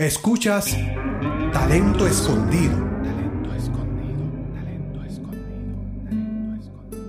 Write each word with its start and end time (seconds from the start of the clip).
Escuchas 0.00 0.76
Talento 1.52 2.06
Escondido. 2.06 2.72
Talento 3.02 3.52
escondido, 3.52 4.22
talento 4.54 5.02
escondido, 5.02 5.74
talento 6.04 6.54
escondido. 6.54 7.02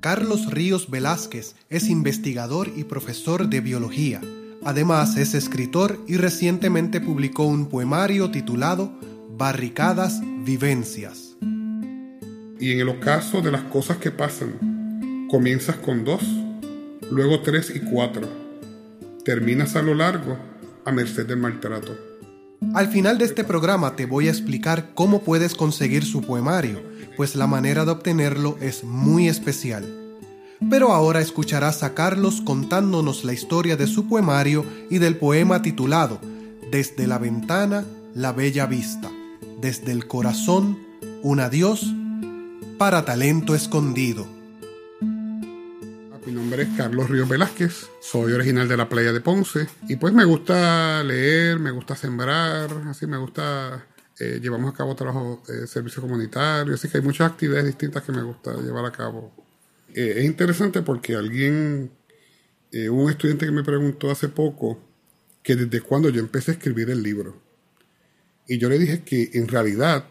Carlos 0.00 0.50
Ríos 0.50 0.88
Velázquez 0.88 1.56
es 1.68 1.90
investigador 1.90 2.72
y 2.74 2.84
profesor 2.84 3.50
de 3.50 3.60
biología. 3.60 4.22
Además 4.64 5.18
es 5.18 5.34
escritor 5.34 6.02
y 6.08 6.16
recientemente 6.16 7.02
publicó 7.02 7.44
un 7.44 7.68
poemario 7.68 8.30
titulado 8.30 8.90
Barricadas 9.36 10.22
Vivencias. 10.42 11.36
Y 12.58 12.72
en 12.72 12.80
el 12.80 12.88
ocaso 12.88 13.42
de 13.42 13.52
las 13.52 13.64
cosas 13.64 13.98
que 13.98 14.10
pasan, 14.10 15.28
comienzas 15.30 15.76
con 15.76 16.06
dos, 16.06 16.22
luego 17.10 17.42
tres 17.42 17.70
y 17.76 17.80
cuatro. 17.80 18.26
Terminas 19.22 19.76
a 19.76 19.82
lo 19.82 19.94
largo 19.94 20.48
a 20.88 20.92
merced 20.92 21.26
del 21.26 21.38
maltrato. 21.38 21.96
Al 22.74 22.88
final 22.88 23.18
de 23.18 23.26
este 23.26 23.44
programa 23.44 23.94
te 23.94 24.06
voy 24.06 24.26
a 24.26 24.30
explicar 24.30 24.90
cómo 24.94 25.22
puedes 25.22 25.54
conseguir 25.54 26.04
su 26.04 26.22
poemario, 26.22 26.82
pues 27.16 27.36
la 27.36 27.46
manera 27.46 27.84
de 27.84 27.92
obtenerlo 27.92 28.56
es 28.60 28.84
muy 28.84 29.28
especial. 29.28 29.84
Pero 30.70 30.92
ahora 30.92 31.20
escucharás 31.20 31.82
a 31.82 31.94
Carlos 31.94 32.40
contándonos 32.40 33.24
la 33.24 33.32
historia 33.32 33.76
de 33.76 33.86
su 33.86 34.08
poemario 34.08 34.64
y 34.90 34.98
del 34.98 35.16
poema 35.16 35.62
titulado 35.62 36.20
Desde 36.72 37.06
la 37.06 37.18
ventana, 37.18 37.84
la 38.14 38.32
bella 38.32 38.66
vista. 38.66 39.10
Desde 39.60 39.92
el 39.92 40.08
corazón, 40.08 40.78
un 41.22 41.40
adiós 41.40 41.86
para 42.76 43.04
talento 43.04 43.54
escondido. 43.54 44.37
Nombre 46.48 46.62
es 46.62 46.78
Carlos 46.78 47.10
Ríos 47.10 47.28
Velázquez, 47.28 47.90
soy 48.00 48.32
original 48.32 48.66
de 48.66 48.78
la 48.78 48.88
playa 48.88 49.12
de 49.12 49.20
Ponce 49.20 49.66
y 49.86 49.96
pues 49.96 50.14
me 50.14 50.24
gusta 50.24 51.04
leer, 51.04 51.58
me 51.58 51.70
gusta 51.70 51.94
sembrar, 51.94 52.70
así 52.86 53.06
me 53.06 53.18
gusta, 53.18 53.86
eh, 54.18 54.40
llevamos 54.40 54.72
a 54.72 54.74
cabo 54.74 54.96
trabajo 54.96 55.42
de 55.46 55.66
servicio 55.66 56.00
comunitario, 56.00 56.72
así 56.72 56.88
que 56.88 56.96
hay 56.96 57.04
muchas 57.04 57.30
actividades 57.30 57.66
distintas 57.66 58.02
que 58.02 58.12
me 58.12 58.22
gusta 58.22 58.56
llevar 58.62 58.86
a 58.86 58.92
cabo. 58.92 59.30
Eh, 59.92 60.14
es 60.16 60.24
interesante 60.24 60.80
porque 60.80 61.16
alguien, 61.16 61.90
eh, 62.72 62.88
un 62.88 63.10
estudiante 63.10 63.44
que 63.44 63.52
me 63.52 63.62
preguntó 63.62 64.10
hace 64.10 64.30
poco 64.30 64.80
que 65.42 65.54
desde 65.54 65.82
cuándo 65.82 66.08
yo 66.08 66.20
empecé 66.20 66.52
a 66.52 66.54
escribir 66.54 66.88
el 66.88 67.02
libro. 67.02 67.42
Y 68.46 68.56
yo 68.56 68.70
le 68.70 68.78
dije 68.78 69.02
que 69.04 69.32
en 69.34 69.48
realidad 69.48 70.06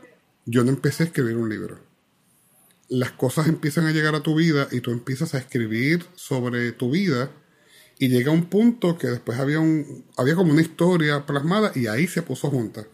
yo 0.45 0.63
no 0.63 0.69
empecé 0.69 1.01
a 1.01 1.05
escribir 1.07 1.35
un 1.35 1.49
libro 1.49 1.86
las 2.89 3.11
cosas 3.11 3.47
empiezan 3.47 3.85
a 3.85 3.91
llegar 3.91 4.15
a 4.15 4.23
tu 4.23 4.35
vida 4.35 4.67
y 4.71 4.81
tú 4.81 4.91
empiezas 4.91 5.33
a 5.33 5.39
escribir 5.39 6.05
sobre 6.15 6.71
tu 6.71 6.91
vida 6.91 7.31
y 7.99 8.09
llega 8.09 8.31
un 8.31 8.45
punto 8.45 8.97
que 8.97 9.07
después 9.07 9.39
había, 9.39 9.59
había 10.17 10.35
como 10.35 10.51
una 10.51 10.61
historia 10.61 11.25
plasmada 11.25 11.71
y 11.75 11.87
ahí 11.87 12.07
se 12.07 12.21
puso 12.21 12.49
junta. 12.49 12.85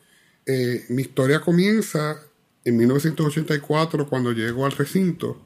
Eh, 0.46 0.86
mi 0.90 1.02
historia 1.02 1.42
comienza 1.42 2.20
en 2.64 2.78
1984 2.78 4.08
cuando 4.08 4.32
llego 4.32 4.66
al 4.66 4.72
recinto 4.72 5.46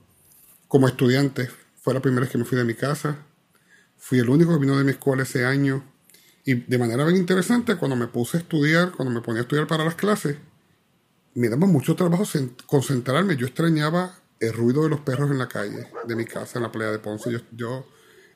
como 0.67 0.87
estudiante. 0.87 1.49
Fue 1.81 1.93
la 1.93 2.01
primera 2.01 2.21
vez 2.21 2.31
que 2.31 2.37
me 2.37 2.45
fui 2.45 2.57
de 2.57 2.65
mi 2.65 2.75
casa. 2.75 3.17
Fui 3.97 4.19
el 4.19 4.29
único 4.29 4.53
que 4.53 4.59
vino 4.59 4.77
de 4.77 4.83
mi 4.83 4.91
escuela 4.91 5.23
ese 5.23 5.45
año. 5.45 5.83
Y 6.45 6.53
de 6.53 6.77
manera 6.77 7.03
bien 7.03 7.17
interesante, 7.17 7.75
cuando 7.75 7.95
me 7.95 8.07
puse 8.07 8.37
a 8.37 8.39
estudiar, 8.39 8.91
cuando 8.91 9.13
me 9.13 9.21
ponía 9.21 9.41
a 9.41 9.43
estudiar 9.43 9.67
para 9.67 9.83
las 9.83 9.95
clases, 9.95 10.37
me 11.33 11.49
daba 11.49 11.67
mucho 11.67 11.95
trabajo 11.95 12.23
concentrarme. 12.67 13.35
Yo 13.35 13.47
extrañaba 13.47 14.19
el 14.39 14.53
ruido 14.53 14.83
de 14.83 14.89
los 14.89 14.99
perros 15.01 15.31
en 15.31 15.37
la 15.37 15.47
calle 15.47 15.87
de 16.05 16.15
mi 16.15 16.25
casa, 16.25 16.59
en 16.59 16.63
la 16.63 16.71
playa 16.71 16.91
de 16.91 16.99
Ponce. 16.99 17.29
Yo, 17.51 17.85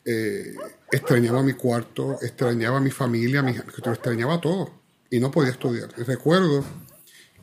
eh, 0.03 0.55
extrañaba 0.91 1.43
mi 1.43 1.53
cuarto, 1.53 2.17
extrañaba 2.21 2.79
mi 2.79 2.89
familia, 2.89 3.43
mi, 3.43 3.51
extrañaba 3.51 4.41
todo 4.41 4.81
y 5.11 5.19
no 5.19 5.29
podía 5.29 5.51
estudiar. 5.51 5.89
recuerdo 6.07 6.65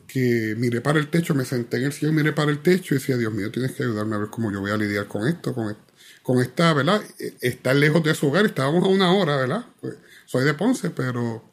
que 0.07 0.55
miré 0.57 0.81
para 0.81 0.99
el 0.99 1.09
techo, 1.09 1.35
me 1.35 1.45
senté 1.45 1.77
en 1.77 1.83
el 1.83 1.93
sillón, 1.93 2.15
miré 2.15 2.33
para 2.33 2.49
el 2.49 2.61
techo 2.61 2.95
y 2.95 2.97
decía, 2.97 3.15
Dios 3.15 3.31
mío, 3.31 3.51
tienes 3.51 3.73
que 3.73 3.83
ayudarme 3.83 4.15
a 4.15 4.19
ver 4.19 4.29
cómo 4.29 4.51
yo 4.51 4.59
voy 4.59 4.71
a 4.71 4.77
lidiar 4.77 5.07
con 5.07 5.27
esto, 5.27 5.53
con, 5.53 5.77
con 6.23 6.41
esta, 6.41 6.73
¿verdad? 6.73 7.01
E, 7.19 7.35
estar 7.41 7.75
lejos 7.75 8.03
de 8.03 8.15
su 8.15 8.27
hogar, 8.27 8.45
estábamos 8.45 8.83
a 8.83 8.87
una 8.87 9.13
hora, 9.13 9.37
¿verdad? 9.37 9.65
Pues, 9.79 9.95
soy 10.25 10.43
de 10.43 10.53
Ponce, 10.55 10.89
pero... 10.89 11.45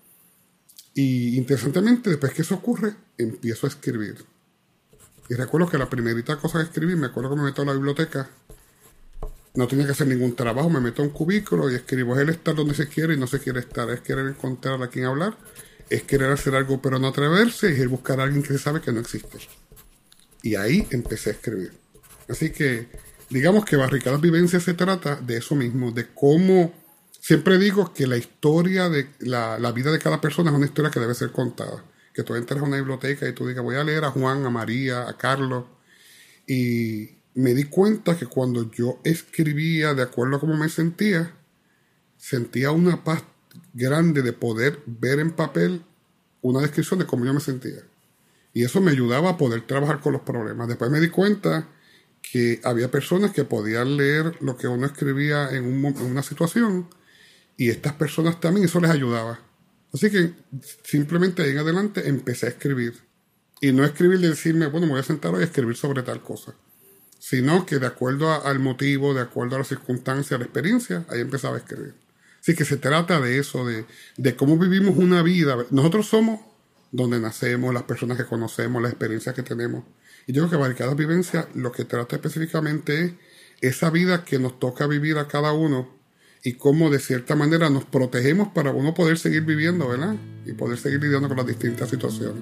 Y 0.95 1.37
interesantemente, 1.37 2.09
después 2.09 2.33
que 2.33 2.41
eso 2.41 2.55
ocurre, 2.55 2.95
empiezo 3.19 3.67
a 3.67 3.69
escribir 3.69 4.25
y 5.29 5.35
recuerdo 5.35 5.69
que 5.69 5.79
la 5.79 5.91
primerita 5.91 6.37
cosa 6.37 6.59
que 6.59 6.65
escribí, 6.65 6.95
me 6.95 7.07
acuerdo 7.07 7.31
que 7.31 7.37
me 7.37 7.43
meto 7.43 7.63
a 7.63 7.65
la 7.65 7.73
biblioteca, 7.73 8.29
no 9.55 9.67
tenía 9.67 9.87
que 9.87 9.93
hacer 9.93 10.07
ningún 10.07 10.37
trabajo, 10.37 10.71
me 10.71 10.81
meto 10.81 11.03
a 11.03 11.05
un 11.05 11.11
cubículo 11.11 11.71
y 11.71 11.75
escribo, 11.75 12.15
es 12.15 12.21
el 12.21 12.29
estar 12.29 12.55
donde 12.55 12.75
se 12.75 12.89
quiere 12.89 13.15
y 13.15 13.17
no 13.17 13.27
se 13.27 13.41
quiere 13.41 13.61
estar, 13.61 13.91
es 13.91 14.01
querer 14.01 14.27
encontrar 14.27 14.81
a 14.83 14.89
quien 14.89 15.07
hablar, 15.07 15.37
es 15.91 16.03
querer 16.03 16.31
hacer 16.31 16.55
algo 16.55 16.81
pero 16.81 16.99
no 16.99 17.09
atreverse, 17.09 17.71
es 17.71 17.89
buscar 17.89 18.21
a 18.21 18.25
alguien 18.25 18.43
que 18.43 18.49
se 18.49 18.59
sabe 18.59 18.81
que 18.81 18.93
no 18.93 19.01
existe. 19.01 19.39
Y 20.43 20.55
ahí 20.55 20.87
empecé 20.91 21.31
a 21.31 21.33
escribir. 21.33 21.73
Así 22.29 22.51
que, 22.51 22.89
digamos 23.31 23.65
que 23.65 23.77
Barricadas 23.77 24.21
Vivencias 24.21 24.63
se 24.63 24.75
trata 24.75 25.17
de 25.17 25.39
eso 25.39 25.57
mismo, 25.57 25.91
de 25.91 26.07
cómo, 26.15 26.73
siempre 27.21 27.59
digo 27.59 27.93
que 27.93 28.07
la 28.07 28.17
historia 28.17 28.89
de 28.89 29.09
la, 29.21 29.59
la 29.59 29.73
vida 29.73 29.91
de 29.91 29.99
cada 29.99 30.21
persona 30.21 30.51
es 30.51 30.57
una 30.57 30.67
historia 30.67 30.91
que 30.91 31.01
debe 31.01 31.15
ser 31.15 31.33
contada 31.33 31.83
que 32.17 32.23
tú 32.23 32.35
entres 32.35 32.63
a 32.63 32.65
una 32.65 32.79
biblioteca 32.79 33.29
y 33.29 33.35
tú 33.35 33.47
digas, 33.47 33.63
voy 33.63 33.77
a 33.77 33.85
leer 33.85 34.05
a 34.05 34.11
Juan, 34.11 34.47
a 34.47 34.51
María, 34.51 35.07
a 35.07 35.19
Carlos. 35.19 35.67
Y 36.47 37.11
me 37.35 37.53
di 37.53 37.65
cuenta 37.65 38.17
que 38.17 38.25
cuando 38.25 38.71
yo 38.71 38.99
escribía 39.05 39.93
de 39.93 40.03
acuerdo 40.03 40.37
a 40.37 40.41
cómo 40.41 40.57
me 40.57 40.71
sentía, 40.71 41.37
sentía 42.17 42.71
una 42.71 43.05
paz 43.05 43.23
grande 43.75 44.23
de 44.23 44.33
poder 44.33 44.81
ver 44.87 45.19
en 45.19 45.33
papel 45.33 45.85
una 46.41 46.61
descripción 46.61 47.01
de 47.01 47.07
cómo 47.07 47.27
yo 47.27 47.35
me 47.35 47.41
sentía. 47.41 47.83
Y 48.55 48.65
eso 48.65 48.81
me 48.81 48.93
ayudaba 48.93 49.29
a 49.29 49.37
poder 49.37 49.67
trabajar 49.67 50.01
con 50.01 50.15
los 50.15 50.23
problemas. 50.23 50.69
Después 50.69 50.91
me 50.91 51.01
di 51.01 51.11
cuenta 51.11 51.69
que 52.23 52.63
había 52.65 52.91
personas 52.91 53.33
que 53.33 53.45
podían 53.45 53.99
leer 53.99 54.39
lo 54.41 54.57
que 54.57 54.69
uno 54.69 54.87
escribía 54.87 55.51
en, 55.51 55.85
en 55.85 56.03
una 56.03 56.23
situación 56.23 56.89
y 57.59 57.69
estas 57.69 57.93
personas 57.93 58.41
también 58.41 58.65
eso 58.65 58.81
les 58.81 58.91
ayudaba. 58.91 59.46
Así 59.97 60.11
que 60.11 60.35
simplemente 60.85 61.43
ahí 61.43 61.53
en 61.53 61.59
adelante 61.59 62.07
empecé 62.07 62.45
a 62.45 62.49
escribir. 62.51 62.93
Y 63.63 63.73
no 63.73 63.83
escribir 63.83 64.21
de 64.21 64.29
decirme, 64.29 64.67
bueno, 64.67 64.87
me 64.87 64.93
voy 64.93 65.01
a 65.01 65.05
sentar 65.05 65.35
hoy 65.35 65.41
a 65.41 65.47
escribir 65.47 65.75
sobre 65.75 66.03
tal 66.03 66.23
cosa. 66.23 66.55
Sino 67.19 67.65
que 67.65 67.79
de 67.79 67.87
acuerdo 67.87 68.31
al 68.45 68.59
motivo, 68.59 69.15
de 69.15 69.23
acuerdo 69.23 69.57
a 69.57 69.61
las 69.61 69.69
circunstancias, 69.69 70.33
a 70.33 70.39
la 70.39 70.45
experiencia, 70.45 71.07
ahí 71.09 71.21
empezaba 71.21 71.57
a 71.57 71.61
escribir. 71.61 71.95
Así 72.39 72.55
que 72.55 72.67
se 72.67 72.77
trata 72.77 73.23
de 73.23 73.39
eso, 73.39 73.65
de, 73.65 73.87
de 74.19 74.37
cómo 74.37 74.59
vivimos 74.59 74.99
una 74.99 75.23
vida. 75.23 75.57
Nosotros 75.71 76.07
somos 76.07 76.41
donde 76.93 77.19
nacemos, 77.19 77.73
las 77.73 77.85
personas 77.85 78.19
que 78.19 78.27
conocemos, 78.27 78.83
las 78.83 78.93
experiencias 78.93 79.35
que 79.35 79.43
tenemos. 79.43 79.85
Y 80.27 80.35
yo 80.35 80.47
creo 80.47 80.69
que 80.69 80.75
cada 80.75 80.93
vivencia 80.93 81.49
lo 81.55 81.73
que 81.73 81.87
trata 81.87 82.17
específicamente 82.17 83.07
es 83.63 83.77
esa 83.77 83.89
vida 83.89 84.27
que 84.27 84.39
nos 84.39 84.61
toca 84.61 84.87
vivir 84.87 85.17
a 85.17 85.27
cada 85.27 85.55
uno 85.55 85.96
y 86.47 86.53
cómo 86.53 86.91
de 86.91 87.01
cierta 87.01 87.35
manera 87.35 87.71
nos 87.71 87.85
protegemos 87.85 88.47
para 88.55 88.71
uno 88.71 88.95
poder 88.95 89.19
seguir 89.19 89.43
viviendo, 89.43 89.89
¿verdad? 89.89 90.15
Y 90.45 90.53
poder 90.53 90.79
seguir 90.79 91.03
lidiando 91.03 91.27
con 91.27 91.39
las 91.39 91.47
distintas 91.49 91.91
situaciones. 91.91 92.41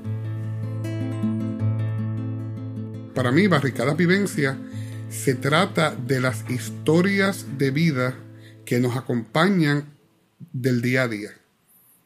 Para 3.15 3.33
mí, 3.33 3.47
Barricadas 3.47 3.97
Vivencia 3.97 4.59
se 5.09 5.35
trata 5.35 5.97
de 5.97 6.21
las 6.21 6.45
historias 6.51 7.47
de 7.57 7.71
vida 7.71 8.15
que 8.67 8.79
nos 8.79 8.95
acompañan 8.95 9.95
del 10.53 10.83
día 10.83 11.05
a 11.05 11.09
día 11.09 11.31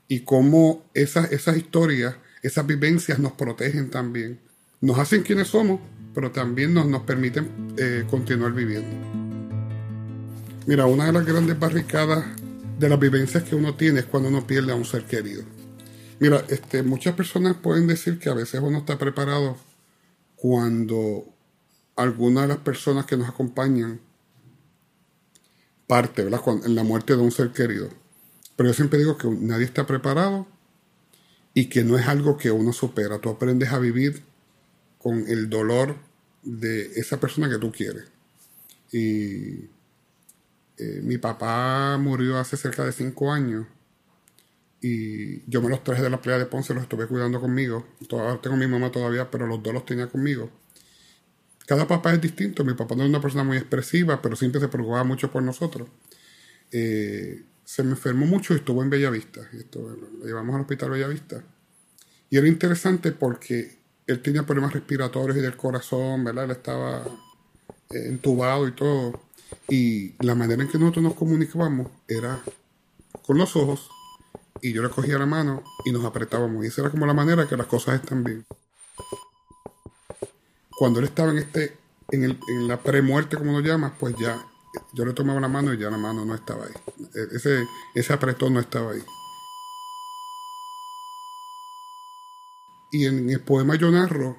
y 0.07 0.21
cómo 0.21 0.89
esas, 0.95 1.33
esas 1.33 1.57
historias, 1.57 2.15
esas 2.45 2.65
vivencias 2.65 3.19
nos 3.19 3.33
protegen 3.33 3.91
también. 3.91 4.39
Nos 4.81 5.01
hacen 5.01 5.25
quienes 5.25 5.49
somos, 5.49 5.81
pero 6.15 6.31
también 6.31 6.75
nos, 6.75 6.87
nos 6.87 7.03
permiten 7.03 7.75
eh, 7.77 8.05
continuar 8.09 8.53
viviendo. 8.53 9.28
Mira, 10.69 10.85
una 10.85 11.07
de 11.07 11.13
las 11.15 11.25
grandes 11.25 11.59
barricadas 11.59 12.27
de 12.79 12.91
las 12.91 13.01
vivencias 13.01 13.43
que 13.43 13.55
uno 13.55 13.75
tiene 13.75 14.01
es 14.01 14.05
cuando 14.05 14.29
uno 14.29 14.47
pierde 14.47 14.71
a 14.71 14.75
un 14.75 14.85
ser 14.85 15.05
querido. 15.05 15.43
Mira, 16.21 16.45
este, 16.51 16.83
muchas 16.83 17.15
personas 17.15 17.57
pueden 17.57 17.87
decir 17.87 18.19
que 18.19 18.29
a 18.29 18.35
veces 18.35 18.61
uno 18.63 18.77
está 18.77 18.99
preparado 18.99 19.57
cuando 20.37 21.25
alguna 21.97 22.43
de 22.43 22.49
las 22.49 22.59
personas 22.59 23.07
que 23.07 23.17
nos 23.17 23.31
acompañan 23.31 24.03
parte, 25.87 26.23
¿verdad? 26.23 26.43
en 26.63 26.75
la 26.75 26.85
muerte 26.85 27.17
de 27.17 27.23
un 27.23 27.33
ser 27.33 27.53
querido. 27.53 27.89
Pero 28.55 28.69
yo 28.69 28.75
siempre 28.75 28.99
digo 28.99 29.17
que 29.17 29.27
nadie 29.27 29.65
está 29.65 29.87
preparado 29.87 30.47
y 31.55 31.71
que 31.71 31.83
no 31.83 31.97
es 31.97 32.07
algo 32.09 32.37
que 32.37 32.51
uno 32.51 32.75
supera. 32.75 33.21
Tú 33.21 33.31
aprendes 33.31 33.73
a 33.73 33.79
vivir 33.79 34.23
con 34.99 35.27
el 35.29 35.49
dolor 35.49 35.97
de 36.43 36.93
esa 37.01 37.19
persona 37.19 37.49
que 37.49 37.57
tú 37.57 37.73
quieres. 37.73 38.05
Y 38.93 39.78
eh, 40.79 41.01
mi 41.03 41.19
papá 41.19 41.99
murió 41.99 42.39
hace 42.39 42.57
cerca 42.57 42.85
de 42.85 42.93
cinco 42.93 43.33
años 43.33 43.67
y 44.81 45.49
yo 45.51 45.61
me 45.61 45.69
los 45.69 45.83
traje 45.83 46.03
de 46.03 46.11
la 46.11 46.21
playa 46.21 46.39
de 46.39 46.47
Ponce, 46.47 46.73
los 46.73 46.85
estuve 46.85 47.07
cuidando 47.07 47.41
conmigo. 47.41 47.87
Todavía 48.09 48.41
tengo 48.41 48.57
mi 48.57 48.67
mamá 48.67 48.93
todavía, 48.93 49.31
pero 49.31 49.47
los 49.47 49.63
dos 49.63 49.75
los 49.75 49.85
tenía 49.85 50.07
conmigo. 50.07 50.51
Cada 51.67 51.87
papá 51.87 52.15
es 52.15 52.21
distinto. 52.21 52.65
Mi 52.65 52.75
papá 52.75 52.95
no 52.95 53.03
es 53.03 53.09
una 53.09 53.21
persona 53.21 53.45
muy 53.45 53.57
expresiva, 53.57 54.23
pero 54.23 54.37
siempre 54.37 54.61
se 54.61 54.69
preocupaba 54.69 55.05
mucho 55.05 55.31
por 55.31 55.43
nosotros. 55.43 55.89
Eh, 56.71 57.43
se 57.65 57.83
me 57.83 57.91
enfermó 57.91 58.27
mucho 58.27 58.55
y 58.55 58.59
estuvo 58.59 58.83
en 58.83 58.91
Bellavista. 58.91 59.41
Esto, 59.53 59.81
lo 60.21 60.27
llevamos 60.27 60.55
al 60.55 60.63
hospital 60.63 60.91
Bellavista. 60.91 61.43
Y 62.31 62.37
era 62.37 62.47
interesante 62.47 63.11
porque 63.13 63.79
él 64.07 64.23
tenía 64.23 64.45
problemas 64.45 64.73
respiratorios 64.73 65.37
y 65.37 65.41
del 65.41 65.57
corazón, 65.57 66.25
¿verdad? 66.25 66.45
Él 66.45 66.53
estaba 66.53 67.05
eh, 67.91 68.07
entubado 68.07 68.69
y 68.69 68.73
todo. 68.73 69.28
Y 69.69 70.15
la 70.25 70.35
manera 70.35 70.63
en 70.63 70.69
que 70.69 70.79
nosotros 70.79 71.03
nos 71.03 71.15
comunicábamos 71.15 71.89
era 72.07 72.41
con 73.27 73.39
los 73.39 73.55
ojos 73.57 73.91
y 74.63 74.73
yo 74.73 74.83
le 74.83 74.91
cogía 74.91 75.19
la 75.19 75.27
mano 75.27 75.63
y 75.85 75.93
nos 75.93 76.05
apretábamos. 76.05 76.65
Y 76.65 76.69
esa 76.69 76.83
era 76.83 76.91
como 76.91 77.07
la 77.07 77.15
manera 77.15 77.47
que 77.47 77.57
las 77.57 77.67
cosas 77.67 77.97
están 77.97 78.25
bien. 78.25 78.45
Cuando 80.79 81.01
él 81.01 81.07
estaba 81.07 81.31
en 81.33 81.39
este, 81.39 81.77
en, 82.11 82.25
el, 82.25 82.39
en 82.49 82.69
la 82.69 82.81
premuerte, 82.81 83.37
como 83.37 83.53
lo 83.53 83.61
llamas, 83.61 83.93
pues 83.99 84.15
ya 84.17 84.43
yo 84.93 85.05
le 85.05 85.13
tomaba 85.13 85.41
la 85.41 85.49
mano 85.49 85.75
y 85.75 85.79
ya 85.79 85.91
la 85.91 85.99
mano 85.99 86.25
no 86.25 86.35
estaba 86.35 86.65
ahí. 86.65 86.73
E, 87.15 87.37
Ese, 87.37 87.65
ese 87.95 88.13
apretón 88.13 88.55
no 88.55 88.61
estaba 88.61 88.93
ahí. 88.93 89.03
Y 92.91 93.07
en 93.07 93.29
el 93.29 93.41
poema 93.41 93.75
yo 93.75 93.91
narro 93.91 94.39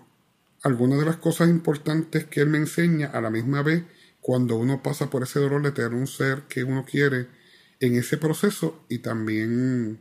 algunas 0.64 1.00
de 1.00 1.06
las 1.06 1.18
cosas 1.18 1.50
importantes 1.50 2.26
que 2.26 2.42
él 2.42 2.48
me 2.48 2.58
enseña 2.58 3.08
a 3.08 3.22
la 3.22 3.30
misma 3.30 3.62
vez 3.62 3.84
cuando 4.22 4.56
uno 4.56 4.84
pasa 4.84 5.10
por 5.10 5.24
ese 5.24 5.40
dolor 5.40 5.62
de 5.62 5.72
tener 5.72 5.94
un 5.94 6.08
ser 6.08 6.44
que 6.44 6.64
uno 6.64 6.86
quiere 6.86 7.28
en 7.80 7.96
ese 7.96 8.18
proceso 8.18 8.84
y 8.90 9.00
también 9.00 10.00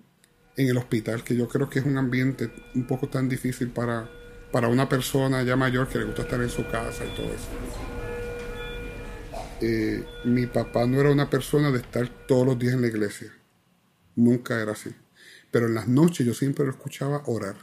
en 0.57 0.69
el 0.69 0.77
hospital, 0.77 1.23
que 1.23 1.37
yo 1.37 1.49
creo 1.49 1.71
que 1.71 1.79
es 1.79 1.87
un 1.87 1.99
ambiente 1.99 2.51
un 2.75 2.87
poco 2.87 3.09
tan 3.09 3.29
difícil 3.29 3.71
para, 3.71 4.11
para 4.51 4.69
una 4.69 4.89
persona 4.89 5.43
ya 5.45 5.57
mayor 5.57 5.89
que 5.89 5.99
le 5.99 6.05
gusta 6.05 6.23
estar 6.23 6.43
en 6.43 6.51
su 6.51 6.67
casa 6.67 7.05
y 7.05 7.15
todo 7.15 7.27
eso. 7.27 7.49
Eh, 9.61 10.05
mi 10.25 10.47
papá 10.47 10.87
no 10.87 11.01
era 11.01 11.11
una 11.11 11.31
persona 11.31 11.71
de 11.71 11.79
estar 11.79 12.09
todos 12.27 12.47
los 12.47 12.59
días 12.59 12.75
en 12.75 12.81
la 12.81 12.89
iglesia. 12.89 13.33
Nunca 14.17 14.61
era 14.61 14.73
así. 14.73 14.91
Pero 15.51 15.67
en 15.67 15.75
las 15.75 15.89
noches 15.89 16.27
yo 16.27 16.35
siempre 16.35 16.65
lo 16.65 16.73
escuchaba 16.73 17.23
orar. 17.27 17.57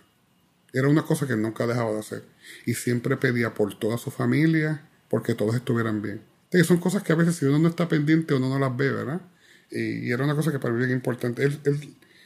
Era 0.74 0.90
una 0.90 1.04
cosa 1.04 1.28
que 1.28 1.36
nunca 1.36 1.68
dejaba 1.68 1.94
de 1.94 2.00
hacer. 2.00 2.24
Y 2.66 2.74
siempre 2.74 3.18
pedía 3.18 3.54
por 3.54 3.78
toda 3.78 3.98
su 3.98 4.12
familia, 4.12 4.90
porque 5.10 5.36
todos 5.36 5.56
estuvieran 5.56 6.02
bien. 6.02 6.22
Entonces, 6.56 6.68
son 6.68 6.78
cosas 6.78 7.04
que 7.04 7.12
a 7.12 7.18
veces 7.18 7.36
si 7.36 7.46
uno 7.46 7.60
no 7.60 7.68
está 7.68 7.90
pendiente 7.90 8.34
uno 8.34 8.48
no 8.48 8.58
las 8.58 8.76
ve, 8.78 8.90
¿verdad? 8.90 9.20
Y, 9.70 10.08
y 10.08 10.12
era 10.12 10.24
una 10.24 10.36
cosa 10.36 10.54
que 10.54 10.60
para 10.60 10.74
mí 10.74 10.82
era 10.86 10.94
importante. 10.94 11.44
Él, 11.44 11.60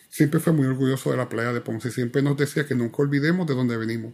siempre 0.08 0.40
fue 0.40 0.54
muy 0.54 0.68
orgulloso 0.68 1.10
de 1.10 1.18
la 1.18 1.28
playa 1.28 1.52
de 1.52 1.62
Ponce. 1.62 1.90
Siempre 1.90 2.22
nos 2.22 2.38
decía 2.38 2.68
que 2.68 2.76
nunca 2.76 3.02
olvidemos 3.02 3.48
de 3.48 3.56
dónde 3.56 3.76
venimos. 3.76 4.14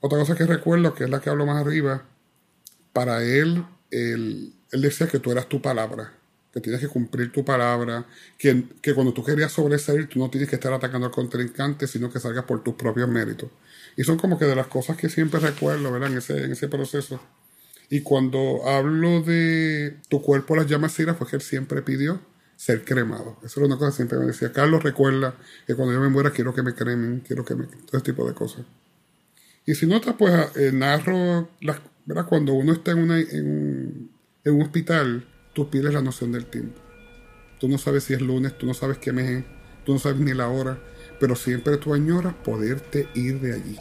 Otra 0.00 0.18
cosa 0.18 0.34
que 0.34 0.44
recuerdo, 0.44 0.94
que 0.94 1.04
es 1.04 1.10
la 1.10 1.22
que 1.22 1.30
hablo 1.30 1.46
más 1.46 1.56
arriba, 1.56 2.04
para 2.92 3.24
él, 3.24 3.64
él, 3.90 4.52
él 4.70 4.80
decía 4.82 5.08
que 5.08 5.20
tú 5.20 5.32
eras 5.32 5.48
tu 5.48 5.62
palabra, 5.62 6.12
que 6.52 6.60
tienes 6.60 6.82
que 6.82 6.88
cumplir 6.88 7.32
tu 7.32 7.46
palabra, 7.46 8.04
que, 8.36 8.64
que 8.82 8.92
cuando 8.92 9.14
tú 9.14 9.24
querías 9.24 9.52
sobresalir, 9.52 10.06
tú 10.06 10.18
no 10.18 10.28
tienes 10.28 10.50
que 10.50 10.56
estar 10.56 10.74
atacando 10.74 11.06
al 11.06 11.12
contrincante, 11.12 11.86
sino 11.86 12.10
que 12.12 12.20
salgas 12.20 12.44
por 12.44 12.62
tus 12.62 12.74
propios 12.74 13.08
méritos. 13.08 13.48
Y 13.96 14.04
son 14.04 14.18
como 14.18 14.38
que 14.38 14.44
de 14.44 14.54
las 14.54 14.66
cosas 14.66 14.98
que 14.98 15.08
siempre 15.08 15.40
recuerdo, 15.40 15.90
¿verdad? 15.90 16.12
En 16.12 16.18
ese, 16.18 16.44
en 16.44 16.52
ese 16.52 16.68
proceso. 16.68 17.22
Y 17.94 18.00
cuando 18.00 18.68
hablo 18.68 19.22
de 19.22 19.98
tu 20.08 20.20
cuerpo 20.20 20.56
las 20.56 20.66
llamas 20.66 20.98
ira, 20.98 21.14
fue 21.14 21.28
que 21.28 21.36
él 21.36 21.42
siempre 21.42 21.80
pidió 21.80 22.20
ser 22.56 22.84
cremado. 22.84 23.38
Eso 23.44 23.60
era 23.60 23.68
una 23.68 23.78
cosa 23.78 23.92
que 23.92 23.96
siempre 23.98 24.18
me 24.18 24.26
decía. 24.26 24.52
Carlos 24.52 24.82
recuerda 24.82 25.36
que 25.64 25.76
cuando 25.76 25.94
yo 25.94 26.00
me 26.00 26.08
muera 26.08 26.32
quiero 26.32 26.52
que 26.52 26.64
me 26.64 26.74
cremen, 26.74 27.22
quiero 27.24 27.44
que 27.44 27.54
me... 27.54 27.66
todo 27.66 27.92
ese 27.92 28.00
tipo 28.00 28.26
de 28.26 28.34
cosas. 28.34 28.64
Y 29.64 29.76
si 29.76 29.86
notas, 29.86 30.16
pues 30.18 30.34
eh, 30.56 30.72
narro, 30.72 31.50
las, 31.60 31.78
¿verdad? 32.04 32.26
Cuando 32.26 32.54
uno 32.54 32.72
está 32.72 32.90
en, 32.90 32.98
una, 32.98 33.20
en, 33.20 33.46
un, 33.48 34.10
en 34.42 34.54
un 34.54 34.62
hospital, 34.62 35.24
tú 35.52 35.70
pierdes 35.70 35.94
la 35.94 36.02
noción 36.02 36.32
del 36.32 36.46
tiempo. 36.46 36.80
Tú 37.60 37.68
no 37.68 37.78
sabes 37.78 38.02
si 38.02 38.14
es 38.14 38.20
lunes, 38.20 38.58
tú 38.58 38.66
no 38.66 38.74
sabes 38.74 38.98
qué 38.98 39.12
mes 39.12 39.30
es, 39.30 39.44
tú 39.84 39.92
no 39.92 40.00
sabes 40.00 40.18
ni 40.18 40.34
la 40.34 40.48
hora, 40.48 40.80
pero 41.20 41.36
siempre 41.36 41.76
tú 41.76 41.94
añoras 41.94 42.34
poderte 42.44 43.08
ir 43.14 43.40
de 43.40 43.54
allí. 43.54 43.78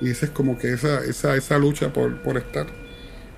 Y 0.00 0.08
esa 0.08 0.24
es 0.24 0.32
como 0.32 0.56
que 0.56 0.72
esa, 0.72 1.04
esa, 1.04 1.36
esa 1.36 1.58
lucha 1.58 1.92
por, 1.92 2.22
por 2.22 2.38
estar. 2.38 2.87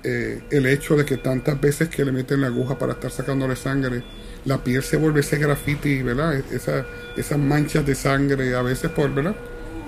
Eh, 0.03 0.41
el 0.49 0.65
hecho 0.65 0.95
de 0.95 1.05
que 1.05 1.17
tantas 1.17 1.61
veces 1.61 1.89
que 1.89 2.03
le 2.03 2.11
meten 2.11 2.41
la 2.41 2.47
aguja 2.47 2.79
para 2.79 2.93
estar 2.93 3.11
sacándole 3.11 3.55
sangre, 3.55 4.03
la 4.45 4.63
piel 4.63 4.81
se 4.81 4.97
vuelve 4.97 5.19
ese 5.19 5.37
graffiti, 5.37 6.01
¿verdad? 6.01 6.35
Esa, 6.51 6.85
esas 7.15 7.37
manchas 7.37 7.85
de 7.85 7.93
sangre, 7.93 8.55
a 8.55 8.61
veces 8.63 8.89
por, 8.91 9.13
¿verdad? 9.13 9.35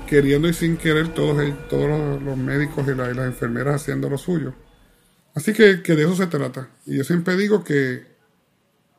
Queriendo 0.07 0.47
y 0.47 0.53
sin 0.53 0.77
querer, 0.77 1.07
todos, 1.09 1.41
todos 1.69 2.21
los, 2.21 2.37
médicos 2.37 2.87
y, 2.87 2.95
la- 2.95 3.09
y 3.09 3.15
las 3.15 3.25
enfermeras 3.25 3.81
haciendo 3.81 4.09
lo 4.09 4.17
suyo. 4.17 4.53
Así 5.35 5.53
que, 5.53 5.77
de 5.77 6.01
eso 6.03 6.15
se 6.15 6.27
trata. 6.27 6.69
Y 6.85 6.97
yo 6.97 7.03
siempre 7.03 7.35
digo 7.35 7.63
que 7.63 8.05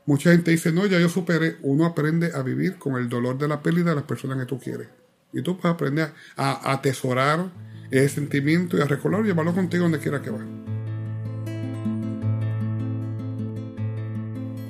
mucha 0.07 0.33
gente 0.33 0.51
dice, 0.51 0.73
no, 0.73 0.87
ya 0.87 0.99
yo 0.99 1.09
superé. 1.09 1.57
Uno 1.63 1.87
aprende 1.87 2.33
a 2.35 2.43
vivir 2.43 2.77
con 2.77 2.97
el 2.97 3.09
dolor 3.09 3.39
de 3.39 3.49
la 3.49 3.63
pérdida 3.63 3.91
de 3.91 3.97
las 3.97 4.05
personas 4.05 4.39
que 4.39 4.47
tú 4.47 4.59
quieres. 4.59 4.89
Y 5.33 5.43
tú 5.43 5.59
puedes 5.59 5.75
aprender 5.75 6.13
a, 6.37 6.73
atesorar 6.73 7.51
ese 7.91 8.09
sentimiento 8.17 8.77
y 8.77 8.81
a 8.81 8.87
recordarlo 8.87 9.25
y 9.27 9.29
llevarlo 9.29 9.55
contigo 9.55 9.85
donde 9.85 10.01
quiera 10.01 10.21
que 10.21 10.31
vayas. 10.31 10.74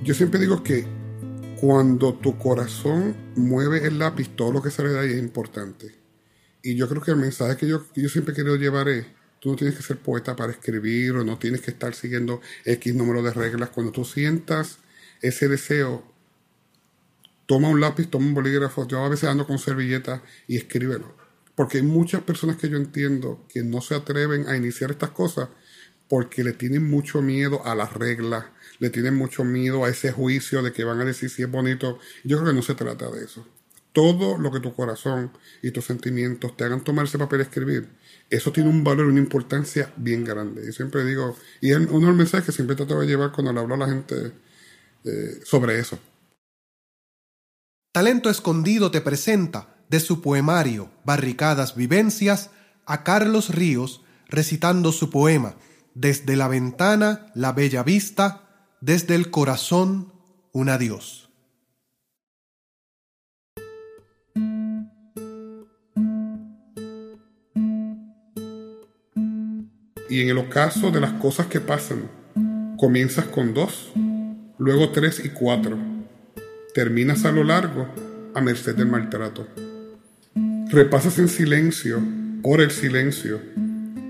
Yo 0.04 0.12
siempre 0.12 0.38
digo 0.38 0.62
que 0.62 0.84
cuando 1.58 2.12
tu 2.12 2.36
corazón 2.36 3.16
mueve 3.36 3.86
el 3.86 3.98
lápiz, 3.98 4.28
todo 4.36 4.52
lo 4.52 4.60
que 4.60 4.70
sale 4.70 4.90
de 4.90 4.98
ahí 5.00 5.10
es 5.12 5.18
importante. 5.18 5.94
Y 6.62 6.74
yo 6.74 6.90
creo 6.90 7.00
que 7.00 7.12
el 7.12 7.16
mensaje 7.16 7.56
que 7.56 7.66
yo, 7.66 7.90
que 7.90 8.02
yo 8.02 8.10
siempre 8.10 8.34
querido 8.34 8.56
llevar 8.56 8.86
es, 8.90 9.06
tú 9.40 9.48
no 9.48 9.56
tienes 9.56 9.74
que 9.74 9.82
ser 9.82 9.96
poeta 9.96 10.36
para 10.36 10.52
escribir 10.52 11.12
o 11.12 11.24
no 11.24 11.38
tienes 11.38 11.62
que 11.62 11.70
estar 11.70 11.94
siguiendo 11.94 12.42
X 12.66 12.94
número 12.94 13.22
de 13.22 13.32
reglas. 13.32 13.70
Cuando 13.70 13.92
tú 13.92 14.04
sientas 14.04 14.76
ese 15.22 15.48
deseo, 15.48 16.04
toma 17.46 17.70
un 17.70 17.80
lápiz, 17.80 18.10
toma 18.10 18.26
un 18.26 18.34
bolígrafo, 18.34 18.86
yo 18.86 19.02
a 19.02 19.08
veces 19.08 19.30
ando 19.30 19.46
con 19.46 19.58
servilletas 19.58 20.20
y 20.46 20.58
escríbelo. 20.58 21.16
Porque 21.54 21.78
hay 21.78 21.82
muchas 21.82 22.22
personas 22.24 22.56
que 22.56 22.68
yo 22.68 22.76
entiendo 22.76 23.42
que 23.48 23.62
no 23.62 23.80
se 23.80 23.94
atreven 23.94 24.48
a 24.48 24.56
iniciar 24.58 24.90
estas 24.90 25.12
cosas 25.12 25.48
porque 26.14 26.44
le 26.44 26.52
tienen 26.52 26.88
mucho 26.88 27.22
miedo 27.22 27.66
a 27.66 27.74
las 27.74 27.92
reglas, 27.92 28.44
le 28.78 28.88
tienen 28.88 29.16
mucho 29.16 29.42
miedo 29.42 29.84
a 29.84 29.88
ese 29.88 30.12
juicio 30.12 30.62
de 30.62 30.72
que 30.72 30.84
van 30.84 31.00
a 31.00 31.04
decir 31.04 31.28
si 31.28 31.42
es 31.42 31.50
bonito. 31.50 31.98
Yo 32.22 32.36
creo 32.36 32.50
que 32.50 32.56
no 32.56 32.62
se 32.62 32.76
trata 32.76 33.10
de 33.10 33.24
eso. 33.24 33.44
Todo 33.92 34.38
lo 34.38 34.52
que 34.52 34.60
tu 34.60 34.72
corazón 34.72 35.32
y 35.60 35.72
tus 35.72 35.86
sentimientos 35.86 36.56
te 36.56 36.62
hagan 36.62 36.84
tomar 36.84 37.06
ese 37.06 37.18
papel 37.18 37.40
y 37.40 37.42
escribir, 37.42 37.88
eso 38.30 38.52
tiene 38.52 38.70
un 38.70 38.84
valor 38.84 39.06
una 39.06 39.18
importancia 39.18 39.92
bien 39.96 40.22
grande. 40.22 40.62
Y 40.68 40.72
siempre 40.72 41.04
digo, 41.04 41.36
y 41.60 41.72
es 41.72 41.78
uno 41.78 41.98
de 41.98 42.06
los 42.06 42.14
mensajes 42.14 42.46
que 42.46 42.52
siempre 42.52 42.76
trato 42.76 43.00
de 43.00 43.08
llevar 43.08 43.32
cuando 43.32 43.52
le 43.52 43.58
hablo 43.58 43.74
a 43.74 43.78
la 43.78 43.88
gente 43.88 44.30
eh, 45.02 45.40
sobre 45.42 45.80
eso. 45.80 45.98
Talento 47.90 48.30
Escondido 48.30 48.92
te 48.92 49.00
presenta 49.00 49.78
de 49.88 49.98
su 49.98 50.22
poemario 50.22 50.92
Barricadas 51.04 51.74
Vivencias 51.74 52.50
a 52.86 53.02
Carlos 53.02 53.52
Ríos 53.52 54.02
recitando 54.28 54.92
su 54.92 55.10
poema 55.10 55.56
Desde 55.94 56.34
la 56.34 56.48
ventana, 56.48 57.26
la 57.36 57.52
bella 57.52 57.84
vista, 57.84 58.42
desde 58.80 59.14
el 59.14 59.30
corazón, 59.30 60.12
un 60.52 60.68
adiós. 60.68 61.30
Y 70.10 70.20
en 70.20 70.28
el 70.28 70.38
ocaso 70.38 70.90
de 70.90 71.00
las 71.00 71.12
cosas 71.12 71.46
que 71.46 71.60
pasan, 71.60 72.10
comienzas 72.76 73.26
con 73.26 73.54
dos, 73.54 73.92
luego 74.58 74.90
tres 74.90 75.24
y 75.24 75.28
cuatro. 75.28 75.78
Terminas 76.74 77.24
a 77.24 77.30
lo 77.30 77.44
largo, 77.44 77.88
a 78.34 78.40
merced 78.40 78.74
del 78.74 78.88
maltrato. 78.88 79.46
Repasas 80.70 81.20
en 81.20 81.28
silencio, 81.28 82.00
por 82.42 82.60
el 82.60 82.72
silencio, 82.72 83.40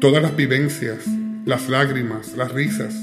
todas 0.00 0.22
las 0.22 0.34
vivencias, 0.34 1.04
las 1.44 1.68
lágrimas, 1.68 2.36
las 2.36 2.52
risas, 2.52 2.94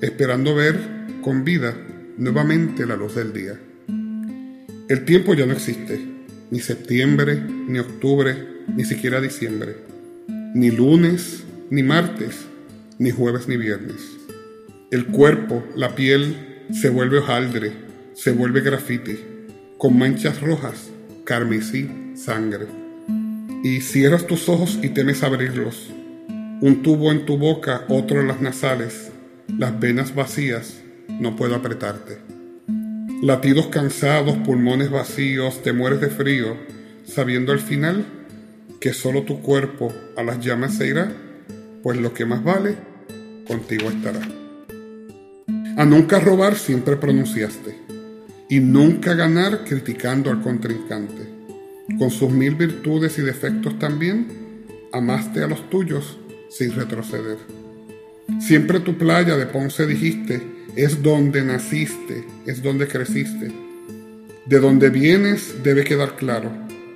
esperando 0.00 0.54
ver 0.54 0.78
con 1.22 1.44
vida 1.44 1.74
nuevamente 2.16 2.86
la 2.86 2.96
luz 2.96 3.14
del 3.14 3.32
día. 3.32 3.60
El 4.88 5.04
tiempo 5.04 5.34
ya 5.34 5.46
no 5.46 5.52
existe, 5.52 6.00
ni 6.50 6.60
septiembre, 6.60 7.40
ni 7.40 7.78
octubre, 7.78 8.36
ni 8.74 8.84
siquiera 8.84 9.20
diciembre, 9.20 9.76
ni 10.54 10.70
lunes, 10.70 11.44
ni 11.70 11.82
martes, 11.82 12.46
ni 12.98 13.10
jueves, 13.10 13.48
ni 13.48 13.56
viernes. 13.56 13.96
El 14.90 15.06
cuerpo, 15.06 15.64
la 15.74 15.94
piel, 15.94 16.64
se 16.72 16.88
vuelve 16.88 17.18
hojaldre, 17.18 17.72
se 18.14 18.32
vuelve 18.32 18.60
grafiti, 18.60 19.18
con 19.78 19.98
manchas 19.98 20.40
rojas, 20.40 20.90
carmesí, 21.24 22.12
sangre. 22.14 22.66
Y 23.62 23.80
cierras 23.80 24.26
tus 24.26 24.48
ojos 24.48 24.78
y 24.82 24.90
temes 24.90 25.22
abrirlos. 25.22 25.90
Un 26.62 26.82
tubo 26.82 27.12
en 27.12 27.26
tu 27.26 27.36
boca, 27.36 27.84
otro 27.88 28.22
en 28.22 28.28
las 28.28 28.40
nasales, 28.40 29.12
las 29.58 29.78
venas 29.78 30.14
vacías, 30.14 30.82
no 31.06 31.36
puedo 31.36 31.54
apretarte. 31.54 32.16
Latidos 33.22 33.66
cansados, 33.66 34.38
pulmones 34.38 34.90
vacíos, 34.90 35.62
te 35.62 35.74
mueres 35.74 36.00
de 36.00 36.08
frío, 36.08 36.56
sabiendo 37.04 37.52
al 37.52 37.58
final 37.60 38.06
que 38.80 38.94
solo 38.94 39.24
tu 39.24 39.42
cuerpo 39.42 39.92
a 40.16 40.22
las 40.22 40.40
llamas 40.40 40.78
se 40.78 40.86
irá, 40.86 41.12
pues 41.82 41.98
lo 41.98 42.14
que 42.14 42.24
más 42.24 42.42
vale, 42.42 42.76
contigo 43.46 43.90
estará. 43.90 44.20
A 45.76 45.84
nunca 45.84 46.20
robar 46.20 46.56
siempre 46.56 46.96
pronunciaste, 46.96 47.76
y 48.48 48.60
nunca 48.60 49.12
ganar 49.12 49.64
criticando 49.64 50.30
al 50.30 50.40
contrincante. 50.40 51.34
Con 51.98 52.10
sus 52.10 52.30
mil 52.30 52.54
virtudes 52.54 53.18
y 53.18 53.22
defectos 53.22 53.78
también, 53.78 54.64
amaste 54.90 55.42
a 55.42 55.48
los 55.48 55.68
tuyos 55.68 56.18
sin 56.48 56.72
retroceder. 56.74 57.38
Siempre 58.40 58.80
tu 58.80 58.98
playa 58.98 59.36
de 59.36 59.46
Ponce 59.46 59.86
dijiste, 59.86 60.42
es 60.76 61.02
donde 61.02 61.42
naciste, 61.42 62.24
es 62.46 62.62
donde 62.62 62.86
creciste. 62.86 63.50
De 64.46 64.60
donde 64.60 64.90
vienes 64.90 65.62
debe 65.62 65.84
quedar 65.84 66.16
claro, 66.16 66.50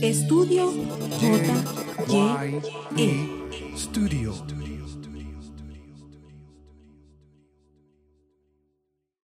Estudio 0.00 0.70
J. 1.20 1.87
Y. 2.08 2.62
E. 2.96 3.76
Studio. 3.76 4.67